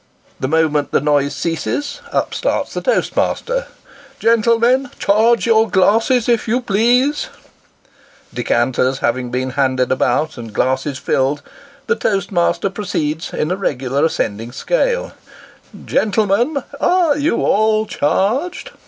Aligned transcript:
The 0.39 0.47
moment 0.47 0.89
the 0.89 0.99
noise 0.99 1.35
ceases, 1.35 2.01
up 2.11 2.33
starts 2.33 2.73
the 2.73 2.81
toastmaster:" 2.81 3.67
Gentle 4.19 4.57
men, 4.57 4.89
charge 4.97 5.45
your 5.45 5.69
glasses, 5.69 6.27
if 6.27 6.47
you 6.47 6.59
please!" 6.59 7.27
Decanters 8.33 8.97
having 8.97 9.29
been 9.29 9.51
handed 9.51 9.91
about, 9.91 10.39
and 10.39 10.51
glasses 10.55 10.97
filled, 10.97 11.43
the 11.85 11.95
toastmaster 11.95 12.71
proceeds, 12.71 13.31
in 13.31 13.51
a 13.51 13.55
regular 13.55 14.03
ascending 14.03 14.53
scale; 14.53 15.11
"Gentlemen 15.85 16.63
air 16.81 17.15
you 17.15 17.45
all 17.45 17.85
charged? 17.85 18.71